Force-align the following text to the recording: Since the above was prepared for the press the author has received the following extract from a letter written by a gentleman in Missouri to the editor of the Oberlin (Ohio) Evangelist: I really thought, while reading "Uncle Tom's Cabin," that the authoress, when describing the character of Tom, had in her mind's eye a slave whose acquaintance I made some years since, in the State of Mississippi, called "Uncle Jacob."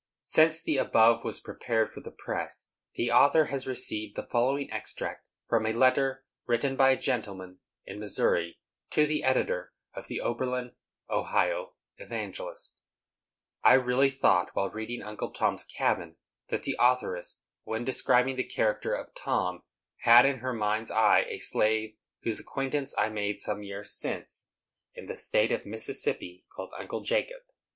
Since 0.23 0.63
the 0.63 0.77
above 0.77 1.23
was 1.23 1.39
prepared 1.39 1.91
for 1.91 2.01
the 2.01 2.09
press 2.09 2.69
the 2.95 3.11
author 3.11 3.45
has 3.53 3.67
received 3.67 4.15
the 4.15 4.23
following 4.25 4.71
extract 4.73 5.27
from 5.47 5.67
a 5.67 5.73
letter 5.73 6.25
written 6.47 6.75
by 6.75 6.89
a 6.89 6.97
gentleman 6.97 7.59
in 7.85 7.99
Missouri 7.99 8.57
to 8.89 9.05
the 9.05 9.23
editor 9.23 9.73
of 9.93 10.07
the 10.07 10.19
Oberlin 10.19 10.73
(Ohio) 11.07 11.75
Evangelist: 11.97 12.81
I 13.63 13.73
really 13.75 14.09
thought, 14.09 14.49
while 14.55 14.71
reading 14.71 15.03
"Uncle 15.03 15.29
Tom's 15.29 15.65
Cabin," 15.65 16.15
that 16.47 16.63
the 16.63 16.75
authoress, 16.79 17.39
when 17.61 17.85
describing 17.85 18.37
the 18.37 18.43
character 18.43 18.95
of 18.95 19.13
Tom, 19.13 19.61
had 19.97 20.25
in 20.25 20.39
her 20.39 20.51
mind's 20.51 20.89
eye 20.89 21.25
a 21.27 21.37
slave 21.37 21.95
whose 22.23 22.39
acquaintance 22.39 22.95
I 22.97 23.09
made 23.09 23.39
some 23.39 23.61
years 23.61 23.91
since, 23.91 24.47
in 24.95 25.05
the 25.05 25.15
State 25.15 25.51
of 25.51 25.63
Mississippi, 25.67 26.45
called 26.55 26.73
"Uncle 26.75 27.01
Jacob." 27.01 27.43